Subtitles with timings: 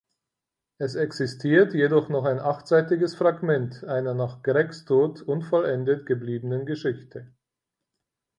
[0.79, 7.31] Es existiert jedoch noch ein achtseitiges Fragment einer nach Gregs Tod unvollendet gebliebenen Geschichte.